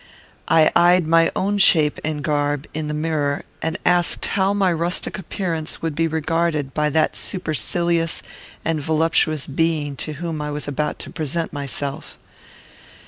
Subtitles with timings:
[0.47, 5.19] I eyed my own shape and garb in the mirror, and asked how my rustic
[5.19, 8.23] appearance would be regarded by that supercilious
[8.65, 12.17] and voluptuous being to whom I was about to present myself.